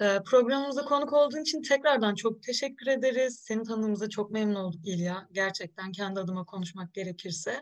Ee, 0.00 0.18
Programımıza 0.26 0.84
konuk 0.84 1.12
olduğun 1.12 1.42
için 1.42 1.62
tekrardan 1.62 2.14
çok 2.14 2.42
teşekkür 2.42 2.86
ederiz. 2.86 3.40
Seni 3.40 3.62
tanıdığımıza 3.62 4.08
çok 4.08 4.30
memnun 4.30 4.54
olduk 4.54 4.80
İlya. 4.86 5.28
Gerçekten 5.32 5.92
kendi 5.92 6.20
adıma 6.20 6.44
konuşmak 6.44 6.94
gerekirse. 6.94 7.60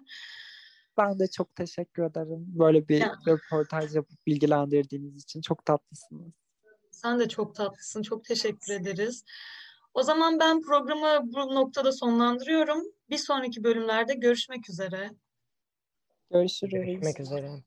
Ben 0.99 1.19
de 1.19 1.27
çok 1.27 1.57
teşekkür 1.57 2.03
ederim. 2.03 2.47
Böyle 2.59 2.89
bir 2.89 3.01
Ya. 3.01 3.19
röportaj 3.27 3.95
yapıp 3.95 4.27
bilgilendirdiğiniz 4.27 5.23
için 5.23 5.41
çok 5.41 5.65
tatlısınız. 5.65 6.33
Sen 6.91 7.19
de 7.19 7.29
çok 7.29 7.55
tatlısın. 7.55 8.03
Çok 8.03 8.25
teşekkür 8.25 8.73
ederiz. 8.73 9.25
O 9.95 10.03
zaman 10.03 10.41
ben 10.41 10.61
programı 10.61 11.21
bu 11.33 11.55
noktada 11.55 11.93
sonlandırıyorum. 11.93 12.83
Bir 13.11 13.19
sonraki 13.19 13.65
bölümlerde 13.65 14.15
görüşmek 14.15 14.71
üzere. 14.71 15.11
Görüşürüz. 16.31 16.73
Görüşmek 16.73 17.21
üzere. 17.21 17.63